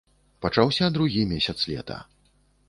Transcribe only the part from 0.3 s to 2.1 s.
Пачаўся другі месяц лета.